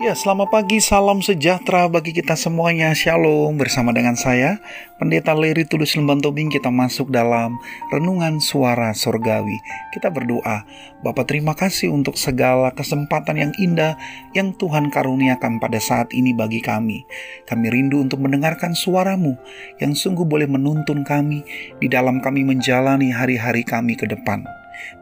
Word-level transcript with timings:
Ya, 0.00 0.16
selamat 0.16 0.48
pagi, 0.48 0.80
salam 0.80 1.20
sejahtera 1.20 1.84
bagi 1.84 2.16
kita 2.16 2.32
semuanya. 2.32 2.96
Shalom 2.96 3.60
bersama 3.60 3.92
dengan 3.92 4.16
saya, 4.16 4.56
Pendeta 4.96 5.36
Leri 5.36 5.68
Tulus 5.68 5.92
Lemban 5.92 6.24
Tobing. 6.24 6.48
Kita 6.48 6.72
masuk 6.72 7.12
dalam 7.12 7.60
renungan 7.92 8.40
suara 8.40 8.96
sorgawi. 8.96 9.60
Kita 9.92 10.08
berdoa, 10.08 10.64
Bapak 11.04 11.28
terima 11.28 11.52
kasih 11.52 11.92
untuk 11.92 12.16
segala 12.16 12.72
kesempatan 12.72 13.44
yang 13.44 13.52
indah 13.60 14.00
yang 14.32 14.56
Tuhan 14.56 14.88
karuniakan 14.88 15.60
pada 15.60 15.76
saat 15.76 16.08
ini 16.16 16.32
bagi 16.32 16.64
kami. 16.64 17.04
Kami 17.44 17.68
rindu 17.68 18.00
untuk 18.00 18.24
mendengarkan 18.24 18.72
suaramu 18.72 19.36
yang 19.84 19.92
sungguh 19.92 20.24
boleh 20.24 20.48
menuntun 20.48 21.04
kami 21.04 21.44
di 21.76 21.92
dalam 21.92 22.24
kami 22.24 22.40
menjalani 22.40 23.12
hari-hari 23.12 23.68
kami 23.68 24.00
ke 24.00 24.08
depan. 24.08 24.48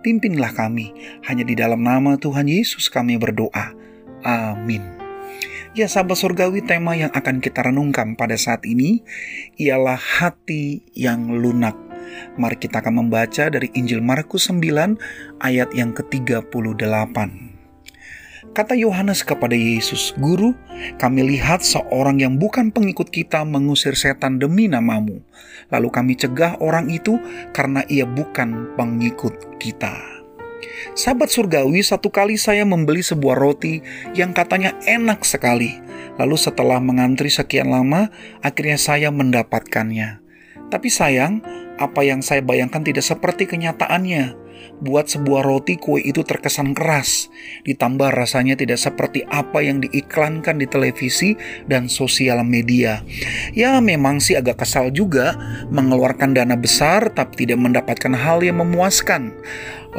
Pimpinlah 0.03 0.51
kami, 0.59 0.91
hanya 1.30 1.46
di 1.46 1.55
dalam 1.55 1.87
nama 1.87 2.19
Tuhan 2.19 2.51
Yesus 2.51 2.91
kami 2.91 3.15
berdoa. 3.15 3.79
Amin. 4.27 4.98
Ya 5.77 5.87
sahabat 5.87 6.19
surgawi 6.19 6.65
tema 6.65 6.98
yang 6.98 7.12
akan 7.15 7.38
kita 7.38 7.62
renungkan 7.62 8.19
pada 8.19 8.34
saat 8.34 8.66
ini 8.66 9.05
ialah 9.60 10.01
hati 10.01 10.83
yang 10.97 11.38
lunak. 11.38 11.77
Mari 12.34 12.57
kita 12.59 12.80
akan 12.80 13.05
membaca 13.05 13.46
dari 13.52 13.69
Injil 13.77 14.02
Markus 14.02 14.48
9 14.51 14.98
ayat 15.38 15.69
yang 15.77 15.93
ke-38. 15.95 17.16
Kata 18.57 18.74
Yohanes 18.74 19.23
kepada 19.23 19.55
Yesus, 19.55 20.16
Guru, 20.19 20.57
kami 20.98 21.23
lihat 21.37 21.62
seorang 21.62 22.19
yang 22.19 22.43
bukan 22.43 22.74
pengikut 22.74 23.12
kita 23.12 23.45
mengusir 23.46 23.95
setan 23.95 24.41
demi 24.41 24.66
namamu. 24.66 25.23
Lalu 25.71 25.88
kami 25.93 26.12
cegah 26.19 26.59
orang 26.59 26.91
itu 26.91 27.21
karena 27.55 27.87
ia 27.87 28.09
bukan 28.09 28.74
pengikut 28.74 29.60
kita. 29.62 30.18
Sahabat 30.98 31.30
surgawi, 31.30 31.80
satu 31.85 32.11
kali 32.11 32.35
saya 32.35 32.66
membeli 32.66 33.05
sebuah 33.05 33.39
roti 33.39 33.80
yang 34.15 34.35
katanya 34.35 34.75
enak 34.87 35.23
sekali. 35.23 35.79
Lalu 36.19 36.35
setelah 36.35 36.83
mengantri 36.83 37.30
sekian 37.30 37.71
lama, 37.71 38.10
akhirnya 38.43 38.79
saya 38.79 39.15
mendapatkannya. 39.15 40.19
Tapi 40.69 40.88
sayang, 40.91 41.41
apa 41.79 42.02
yang 42.02 42.21
saya 42.21 42.43
bayangkan 42.43 42.82
tidak 42.82 43.07
seperti 43.07 43.46
kenyataannya 43.46 44.48
buat 44.79 45.10
sebuah 45.10 45.43
roti 45.43 45.74
kue 45.74 45.98
itu 46.02 46.23
terkesan 46.23 46.70
keras, 46.74 47.30
ditambah 47.66 48.15
rasanya 48.15 48.54
tidak 48.54 48.79
seperti 48.79 49.26
apa 49.26 49.62
yang 49.62 49.82
diiklankan 49.82 50.59
di 50.59 50.66
televisi 50.70 51.35
dan 51.66 51.90
sosial 51.90 52.43
media. 52.46 53.02
Ya 53.54 53.79
memang 53.82 54.23
sih 54.23 54.38
agak 54.38 54.62
kesal 54.62 54.95
juga 54.95 55.35
mengeluarkan 55.70 56.35
dana 56.35 56.54
besar 56.54 57.10
tapi 57.10 57.46
tidak 57.46 57.59
mendapatkan 57.59 58.15
hal 58.15 58.42
yang 58.42 58.63
memuaskan. 58.63 59.35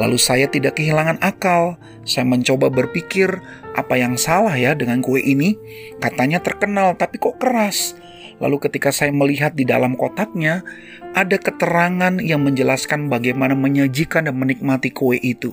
Lalu 0.00 0.16
saya 0.16 0.46
tidak 0.48 0.80
kehilangan 0.80 1.20
akal. 1.20 1.76
Saya 2.08 2.24
mencoba 2.24 2.72
berpikir 2.72 3.28
apa 3.76 3.94
yang 4.00 4.16
salah 4.16 4.56
ya 4.56 4.72
dengan 4.72 5.04
kue 5.04 5.20
ini. 5.20 5.60
Katanya 6.00 6.40
terkenal 6.40 6.96
tapi 6.96 7.20
kok 7.20 7.36
keras. 7.36 7.98
Lalu 8.40 8.56
ketika 8.56 8.88
saya 8.88 9.12
melihat 9.12 9.52
di 9.52 9.68
dalam 9.68 9.94
kotaknya, 10.00 10.64
ada 11.12 11.36
keterangan 11.36 12.16
yang 12.24 12.40
menjelaskan 12.40 13.12
bagaimana 13.12 13.52
menyajikan 13.52 14.24
dan 14.24 14.40
menikmati 14.40 14.88
kue 14.88 15.20
itu. 15.20 15.52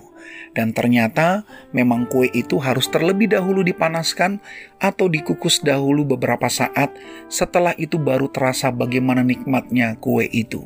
Dan 0.56 0.72
ternyata 0.72 1.44
memang 1.76 2.08
kue 2.08 2.32
itu 2.32 2.58
harus 2.64 2.88
terlebih 2.88 3.28
dahulu 3.28 3.62
dipanaskan 3.62 4.40
atau 4.80 5.12
dikukus 5.12 5.60
dahulu 5.60 6.08
beberapa 6.08 6.48
saat, 6.48 6.96
setelah 7.28 7.76
itu 7.76 8.00
baru 8.00 8.32
terasa 8.32 8.72
bagaimana 8.72 9.20
nikmatnya 9.22 10.00
kue 10.00 10.24
itu. 10.32 10.64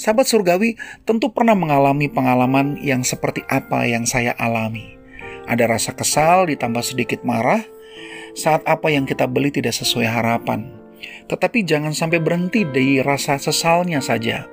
Sahabat 0.00 0.28
surgawi 0.28 0.80
tentu 1.04 1.32
pernah 1.32 1.56
mengalami 1.56 2.08
pengalaman 2.08 2.80
yang 2.80 3.04
seperti 3.04 3.44
apa 3.48 3.84
yang 3.84 4.08
saya 4.08 4.32
alami. 4.36 4.96
Ada 5.48 5.68
rasa 5.68 5.92
kesal 5.92 6.48
ditambah 6.48 6.84
sedikit 6.84 7.24
marah 7.24 7.64
saat 8.36 8.60
apa 8.68 8.92
yang 8.92 9.08
kita 9.08 9.24
beli 9.24 9.48
tidak 9.48 9.72
sesuai 9.72 10.04
harapan 10.04 10.85
tetapi 11.28 11.62
jangan 11.62 11.92
sampai 11.92 12.18
berhenti 12.22 12.64
dari 12.64 13.02
rasa 13.04 13.36
sesalnya 13.36 14.00
saja. 14.00 14.48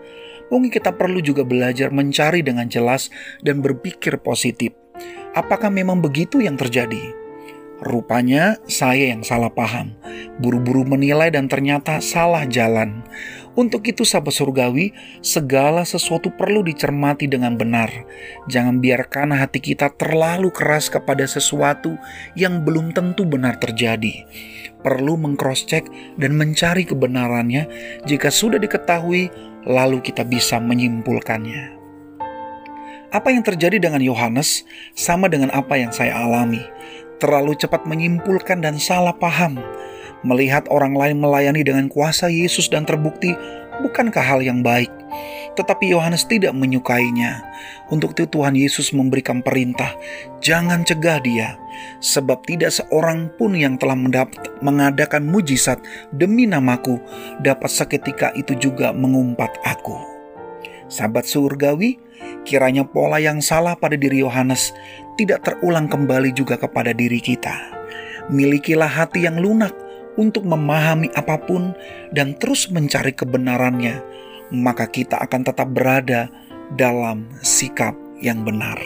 Mungkin 0.52 0.69
kita 0.69 0.94
perlu 0.94 1.24
juga 1.24 1.47
belajar 1.47 1.90
mencari 1.90 2.44
dengan 2.44 2.68
jelas 2.68 3.09
dan 3.41 3.64
berpikir 3.64 4.19
positif. 4.22 4.75
Apakah 5.34 5.74
memang 5.74 5.97
begitu 6.03 6.44
yang 6.44 6.59
terjadi? 6.59 7.23
Rupanya 7.84 8.64
saya 8.64 9.12
yang 9.12 9.28
salah 9.28 9.52
paham, 9.52 9.92
buru-buru 10.40 10.88
menilai 10.88 11.28
dan 11.28 11.52
ternyata 11.52 12.00
salah 12.00 12.48
jalan. 12.48 13.04
Untuk 13.60 13.84
itu 13.86 14.08
sahabat 14.08 14.34
surgawi, 14.34 14.96
segala 15.20 15.84
sesuatu 15.84 16.32
perlu 16.32 16.64
dicermati 16.64 17.28
dengan 17.28 17.60
benar. 17.60 17.92
Jangan 18.48 18.80
biarkan 18.80 19.36
hati 19.36 19.60
kita 19.60 19.92
terlalu 20.00 20.48
keras 20.56 20.88
kepada 20.88 21.28
sesuatu 21.28 22.00
yang 22.40 22.64
belum 22.64 22.96
tentu 22.96 23.28
benar 23.28 23.60
terjadi. 23.60 24.26
Perlu 24.80 25.20
mengcross-check 25.20 26.16
dan 26.16 26.40
mencari 26.40 26.88
kebenarannya 26.88 27.68
jika 28.08 28.32
sudah 28.32 28.64
diketahui, 28.64 29.28
lalu 29.68 30.00
kita 30.00 30.24
bisa 30.24 30.56
menyimpulkannya. 30.58 31.84
Apa 33.14 33.30
yang 33.30 33.46
terjadi 33.46 33.78
dengan 33.78 34.02
Yohanes 34.02 34.66
sama 34.98 35.30
dengan 35.30 35.54
apa 35.54 35.78
yang 35.78 35.94
saya 35.94 36.18
alami. 36.18 36.66
Terlalu 37.24 37.56
cepat 37.56 37.88
menyimpulkan 37.88 38.60
dan 38.60 38.76
salah 38.76 39.16
paham 39.16 39.56
Melihat 40.24 40.72
orang 40.72 40.96
lain 40.96 41.20
melayani 41.20 41.68
dengan 41.68 41.92
kuasa 41.92 42.32
Yesus 42.32 42.72
dan 42.72 42.88
terbukti 42.88 43.36
bukankah 43.84 44.24
hal 44.24 44.40
yang 44.40 44.64
baik? 44.64 44.88
Tetapi 45.60 45.92
Yohanes 45.92 46.24
tidak 46.24 46.56
menyukainya. 46.56 47.44
Untuk 47.92 48.16
itu 48.16 48.26
Tuhan 48.26 48.56
Yesus 48.56 48.96
memberikan 48.96 49.44
perintah, 49.44 49.92
jangan 50.40 50.88
cegah 50.88 51.20
dia, 51.22 51.60
sebab 52.00 52.42
tidak 52.48 52.72
seorang 52.72 53.30
pun 53.36 53.54
yang 53.54 53.76
telah 53.76 54.00
mendapat, 54.00 54.40
mengadakan 54.64 55.28
mujizat 55.28 55.78
demi 56.16 56.48
namaku 56.48 56.98
dapat 57.44 57.70
seketika 57.70 58.32
itu 58.34 58.56
juga 58.58 58.96
mengumpat 58.96 59.52
aku. 59.68 60.12
Sahabat 60.92 61.28
surgawi, 61.28 62.00
kiranya 62.48 62.84
pola 62.88 63.20
yang 63.20 63.40
salah 63.40 63.76
pada 63.76 63.96
diri 63.96 64.24
Yohanes 64.24 64.72
tidak 65.16 65.46
terulang 65.46 65.88
kembali 65.88 66.34
juga 66.36 66.60
kepada 66.60 66.92
diri 66.92 67.22
kita. 67.22 67.54
Milikilah 68.32 68.88
hati 68.90 69.28
yang 69.28 69.40
lunak, 69.40 69.76
untuk 70.18 70.46
memahami 70.46 71.10
apa 71.18 71.42
pun 71.42 71.74
dan 72.14 72.38
terus 72.38 72.70
mencari 72.70 73.14
kebenarannya, 73.14 74.02
maka 74.54 74.86
kita 74.86 75.18
akan 75.18 75.42
tetap 75.42 75.74
berada 75.74 76.30
dalam 76.78 77.30
sikap 77.42 77.98
yang 78.22 78.46
benar. 78.46 78.78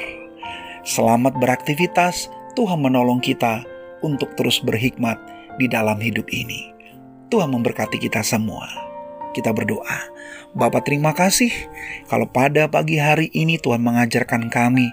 Selamat 0.87 1.35
beraktivitas, 1.35 2.31
Tuhan 2.55 2.79
menolong 2.79 3.19
kita 3.19 3.67
untuk 3.99 4.31
terus 4.39 4.63
berhikmat 4.63 5.19
di 5.59 5.67
dalam 5.67 5.99
hidup 5.99 6.31
ini. 6.31 6.71
Tuhan 7.27 7.51
memberkati 7.51 7.99
kita 7.99 8.23
semua. 8.23 8.86
Kita 9.37 9.53
berdoa. 9.53 10.09
Bapak 10.57 10.89
terima 10.89 11.13
kasih 11.13 11.53
kalau 12.09 12.25
pada 12.25 12.65
pagi 12.65 12.97
hari 12.97 13.29
ini 13.37 13.61
Tuhan 13.61 13.85
mengajarkan 13.85 14.49
kami 14.49 14.89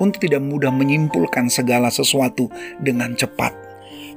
untuk 0.00 0.24
tidak 0.24 0.40
mudah 0.40 0.72
menyimpulkan 0.72 1.52
segala 1.52 1.92
sesuatu 1.92 2.48
dengan 2.80 3.12
cepat 3.12 3.52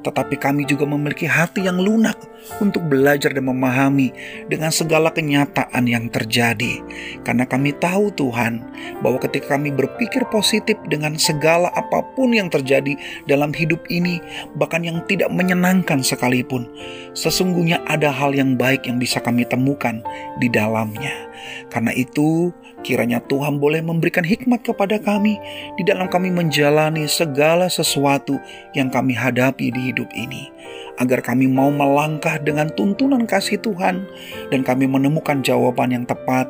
tetapi 0.05 0.37
kami 0.37 0.69
juga 0.69 0.85
memiliki 0.85 1.25
hati 1.25 1.65
yang 1.65 1.81
lunak 1.81 2.13
untuk 2.61 2.85
belajar 2.85 3.33
dan 3.33 3.49
memahami 3.49 4.13
dengan 4.45 4.69
segala 4.69 5.09
kenyataan 5.09 5.89
yang 5.89 6.07
terjadi. 6.13 6.79
Karena 7.25 7.49
kami 7.49 7.73
tahu 7.81 8.13
Tuhan 8.13 8.61
bahwa 9.01 9.17
ketika 9.25 9.57
kami 9.57 9.73
berpikir 9.73 10.29
positif 10.29 10.77
dengan 10.85 11.17
segala 11.17 11.73
apa 11.73 12.05
pun 12.13 12.37
yang 12.37 12.53
terjadi 12.53 12.93
dalam 13.25 13.49
hidup 13.49 13.81
ini, 13.89 14.21
bahkan 14.53 14.85
yang 14.85 15.01
tidak 15.09 15.33
menyenangkan 15.33 16.05
sekalipun, 16.05 16.69
sesungguhnya 17.17 17.81
ada 17.89 18.13
hal 18.13 18.37
yang 18.37 18.53
baik 18.53 18.85
yang 18.85 19.01
bisa 19.01 19.17
kami 19.17 19.41
temukan 19.49 20.05
di 20.37 20.47
dalamnya. 20.53 21.34
Karena 21.69 21.91
itu, 21.95 22.51
kiranya 22.85 23.21
Tuhan 23.25 23.57
boleh 23.57 23.81
memberikan 23.81 24.25
hikmat 24.25 24.65
kepada 24.65 24.99
kami 25.01 25.37
di 25.79 25.83
dalam 25.85 26.09
kami 26.09 26.33
menjalani 26.33 27.05
segala 27.05 27.69
sesuatu 27.71 28.37
yang 28.73 28.91
kami 28.91 29.15
hadapi 29.15 29.71
di 29.71 29.93
hidup 29.93 30.09
ini, 30.13 30.49
agar 30.97 31.21
kami 31.21 31.47
mau 31.47 31.69
melangkah 31.69 32.41
dengan 32.41 32.71
tuntunan 32.73 33.23
kasih 33.29 33.61
Tuhan 33.61 34.05
dan 34.49 34.61
kami 34.65 34.89
menemukan 34.89 35.41
jawaban 35.45 35.93
yang 35.93 36.05
tepat 36.07 36.47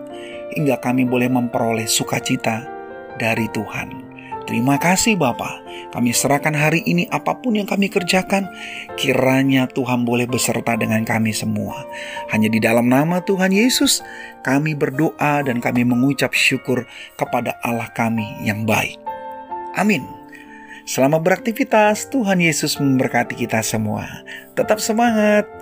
hingga 0.56 0.80
kami 0.80 1.04
boleh 1.04 1.28
memperoleh 1.28 1.86
sukacita 1.86 2.64
dari 3.20 3.48
Tuhan. 3.52 4.15
Terima 4.46 4.78
kasih 4.78 5.18
Bapa. 5.18 5.58
Kami 5.90 6.14
serahkan 6.14 6.54
hari 6.54 6.86
ini 6.86 7.10
apa 7.10 7.34
pun 7.42 7.58
yang 7.58 7.66
kami 7.66 7.90
kerjakan, 7.90 8.46
kiranya 8.94 9.66
Tuhan 9.66 10.06
boleh 10.06 10.30
beserta 10.30 10.78
dengan 10.78 11.02
kami 11.02 11.34
semua. 11.34 11.82
Hanya 12.30 12.54
di 12.54 12.62
dalam 12.62 12.86
nama 12.86 13.26
Tuhan 13.26 13.50
Yesus, 13.50 14.06
kami 14.46 14.78
berdoa 14.78 15.42
dan 15.42 15.58
kami 15.58 15.82
mengucap 15.82 16.38
syukur 16.38 16.86
kepada 17.18 17.58
Allah 17.66 17.90
kami 17.98 18.28
yang 18.46 18.70
baik. 18.70 19.02
Amin. 19.74 20.06
Selamat 20.86 21.26
beraktivitas, 21.26 22.06
Tuhan 22.14 22.38
Yesus 22.38 22.78
memberkati 22.78 23.34
kita 23.34 23.66
semua. 23.66 24.06
Tetap 24.54 24.78
semangat. 24.78 25.55